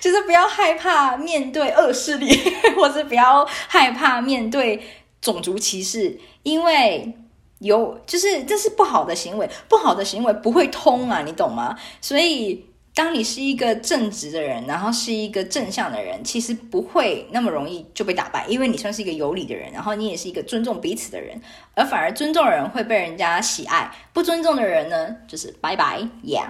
[0.00, 2.36] 就是不要害怕面对恶势力，
[2.76, 4.82] 或是不要害怕面对
[5.20, 7.14] 种族歧视，因为
[7.58, 11.76] 有就是这是不好的行为，不好的行为不会通啊，你懂吗？
[12.00, 12.64] 所以。
[12.96, 21.38] 当你是一个正直的人，然后是一个正向的人，其实不会那么容易就被打败，因为你算是一个有理的人，然后你也是一个尊重彼此的人，
[21.74, 26.46] 而反而尊重的人会被人家喜爱，不尊重的人呢，就是拜拜，yeah。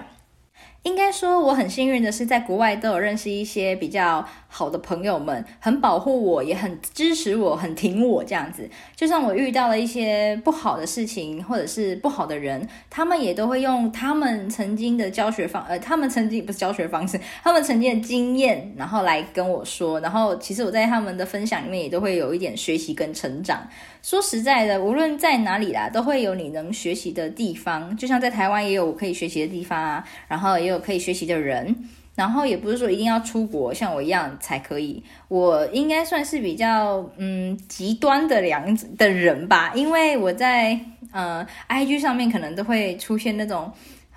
[0.83, 8.69] 应该说，我很幸运的是，在国外都有认识一些比较好的朋友们，很保护我，也很支持我，很挺我这样子。
[8.95, 19.99] 就算我遇到了一些不好的事情，或者是不好的人，他们也都会用他们曾经的教学方，呃，他们曾经不是教学方式，他们曾经的经验，然后来跟我说。
[19.99, 23.67] 然后，其实我在他们的分享里面也都会有一点学习跟成长。
[24.01, 27.95] 说实在的，无论在哪里啦，都会有你能学习的地方。
[27.97, 31.75] 就像在台湾也有我可以学习的地方啊，然后也有可以学习的人，
[32.15, 35.03] 然后也不是说一定要出国像我一样才可以。
[35.27, 40.79] 我应该算是比较嗯极端的两的人吧，因为我在
[41.11, 43.69] 呃 IG 上面可能都会出现那种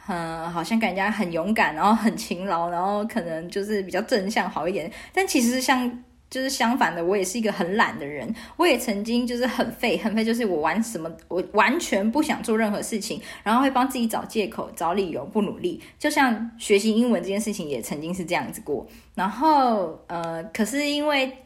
[0.07, 6.05] 嗯好像感觉很勇敢，然后很勤劳，然后可能就是比较正向好一点，但其实像。
[6.31, 8.33] 就是相反的，我也是一个很懒的人。
[8.57, 15.81] 我也曾经就是很废，很废，就是我玩什么，我完全不想做任何事情，然后会帮自己找借口、找理由，不努力。
[15.99, 18.87] 就像学习英文这件事情，也曾经是这样子过。
[19.17, 21.37] 然后，呃，可是因为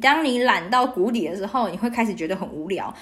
[0.00, 2.94] 当你懒到谷底的时候，你会开始觉得很无聊。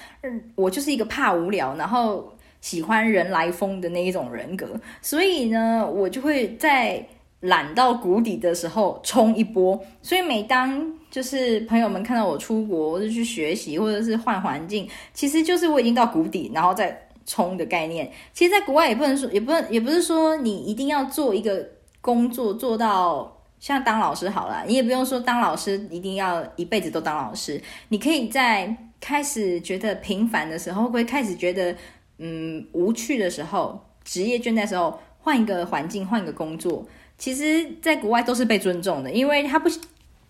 [0.54, 7.04] 我就是一个怕无聊，然后喜欢人来疯的那一种人格，所以呢，我就会在。
[7.42, 18.10] 懒到谷底的时候冲一波，所以每当就是朋友们看到我出国或者去学习或者是换环境，其实就是我已经到谷底，然后再冲的概念。
[18.32, 21.68] 其实，在国外也不能说，也不，也不是说你一定要做一个
[22.00, 27.60] 工作做到像当老师好了，你也不用说当老师一定要一辈子都当老师。
[27.88, 31.74] 你可以在开始觉得平凡的时候，会不会开始觉得
[32.18, 36.86] 嗯无趣的时候，职业倦怠时候，换一个环境，换一个工作。
[37.22, 39.68] 其实，在国外都是被尊重的，因为他不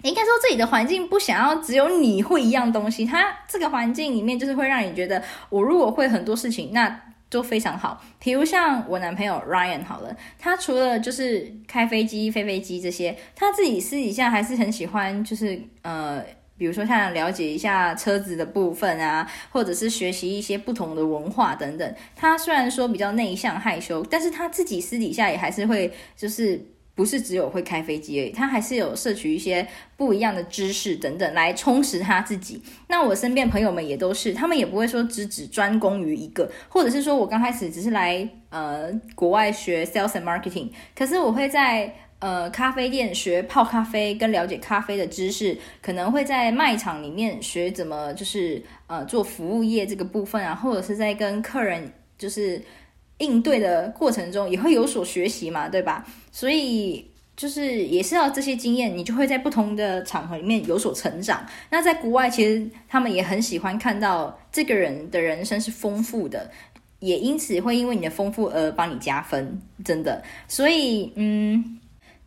[0.03, 8.05] 应该说这里的环境不想要只有你会一样东西，他这个环境里面就是会让你觉得，我如果会很多事情，那都非常好。
[8.19, 16.23] 比如像我男朋友 Ryan 好了，他除了就是开飞机、飞飞机这些，他自己私底下还是很喜欢，就是呃。
[16.59, 21.95] 比如说，像了解一下车子的部分啊，或者是学习一些不同的文化等等。
[22.15, 26.65] 他虽然说比较内向害羞，但是他自己私底下也还是会，就是
[26.95, 29.67] 不是只有会开飞机而已，他还是有摄取一些
[29.97, 32.63] 不一样的知识等等来充实他自己。
[32.89, 41.95] 那我身边朋友们也都是，他们也不会说只只专攻于一个，或者是说我刚开始只是来呃国外学 sales and marketing，可是我会在。
[42.23, 52.63] 呃，咖啡店学泡咖啡跟了解咖啡的知识，可能会在卖场里面学怎么就是呃做服务业这个部分啊，或者是在跟客人就是
[53.23, 56.07] 应对的过程中也会有所学习嘛，对吧？
[56.31, 61.47] 所以就是也是要这些经验，你就会在不同的场合里面有所成长。
[61.71, 66.51] 那在国外，其实他们也很喜欢看到这个人的人生是丰富的，
[66.99, 70.23] 也因此会因为你的丰富而帮你加分，真的。
[70.47, 71.79] 所以，嗯。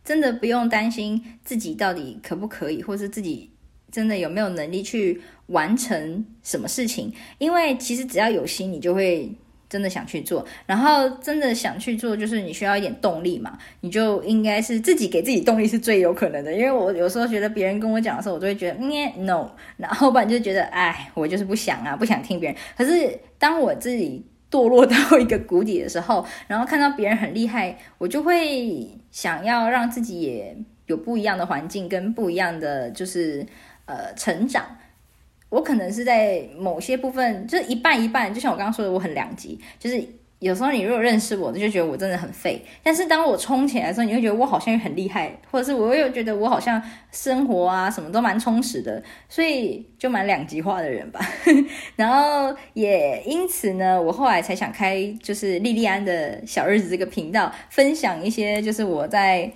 [0.06, 3.50] 真的不用担心自己到底可不可以，或是自己
[3.90, 9.28] 真的有没有能力去完成什么事情，因为其实只要有心，你就会
[9.68, 10.46] 真的想去做。
[10.66, 16.52] 然后真的想去做，就是你需要一点动力嘛，你就应该是自己给自己动力是最有可能的。
[16.52, 22.58] 因为我有时候觉得别人跟我讲的时候，我就会觉得嗯，no，然后不然就觉得哎，我就是不想啊，不想听别人。
[22.76, 24.24] 可是当我自己。
[24.48, 30.56] 堕落到一个谷底的时候，然后看到别人很厉害，我就会想要让自己也
[30.86, 33.44] 有不一样的环境跟不一样的就是
[33.86, 34.64] 呃成长。
[35.48, 40.04] 我可能是在某些部分就是一半一半，就像我刚刚说的，我很两极，就是。
[40.38, 42.60] 有时候你如果认识我，就觉得我真的很废。
[42.82, 46.80] 但是当我冲起来的时候，你会觉得我好像也很厉害，或者是我又觉得我好像
[47.10, 51.26] 生活啊什么都蛮充实的，所以就蛮两极化的人吧。
[51.96, 59.50] 然后也因此呢，我后来才想开就是莉莉安的小日子这个频道，分享一些就是我在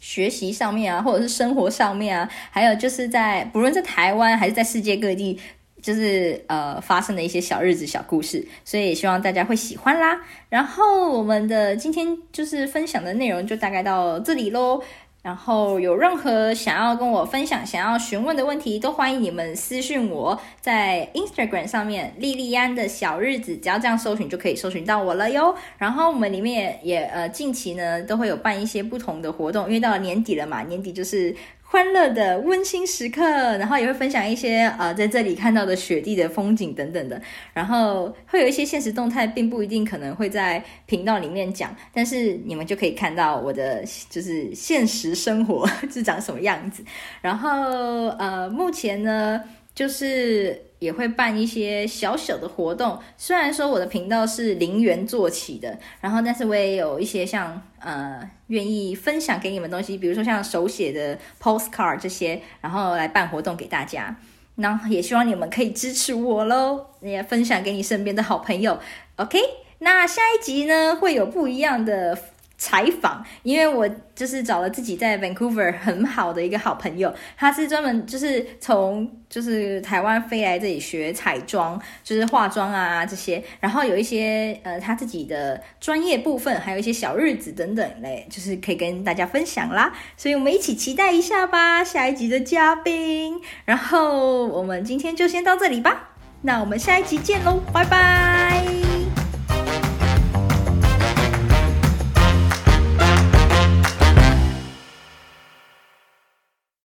[0.00, 5.38] 学习上面啊，或者是生活上面啊，还有就是在不论在台湾还是在世界各地。
[5.82, 10.20] 就是呃发生的一些小日子小故事，所以也希望大家会喜欢啦。
[10.50, 14.82] 然后我们的今天就是分享的内容就大概到这里喽。
[15.22, 25.54] 然后有任何想要跟我分享、想要询问的问题，都欢迎你们私信我，在 Instagram 上面“莉莉安的小日子”，只要这样搜寻就可以搜寻到我了哟。
[25.76, 31.36] 然后我们里面也呃近期呢都会有办一些不同的活动，因为到了年底了嘛，年底就是。
[31.72, 37.22] 欢乐的温馨时刻，然后也会分享一些呃在这里看到的雪地的风景等等的，
[37.54, 46.84] 然后会有一些现实动态，并不一定可能会在频道里面讲，但是你们就可以看到我的就是现实生活 是长什么样子。
[47.20, 49.40] 然后呃，目前呢
[49.72, 50.69] 就是。
[50.80, 64.16] 也会办一些小小的活动，虽然说我的频道是零元做起的，然后但是我也有一些像呃愿意分享给你们东西，比如说像手写的 postcard 这些，然后来办活动给大家。
[64.56, 68.78] 那也希望你们可以支持我喽，也分享给你身边的好朋友。
[69.16, 69.38] OK，
[69.78, 72.18] 那下一集呢会有不一样的。
[72.60, 93.40] 采访，因为我就是找了自己在 Vancouver 很好的一个好朋友，他是专门就是从就是台湾飞来这里学彩妆，就是化妆啊这些，然后有一些呃他自己的专业部分，还有一些小日子等等嘞，就是可以跟大家分享啦，所以我们一起期待一下吧，下一集的嘉宾。
[93.64, 96.10] 然后我们今天就先到这里吧，
[96.42, 98.99] 那我们下一集见喽，拜拜。